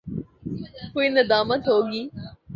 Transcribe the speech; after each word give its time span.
کوئی 0.93 1.07
ندامت 1.09 1.61
ہو 1.67 1.77
گی؟ 1.91 2.03